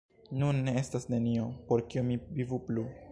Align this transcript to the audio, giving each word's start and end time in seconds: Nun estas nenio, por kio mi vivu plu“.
Nun 0.43 0.71
estas 0.71 1.05
nenio, 1.15 1.45
por 1.69 1.87
kio 1.93 2.05
mi 2.11 2.19
vivu 2.41 2.63
plu“. 2.71 2.91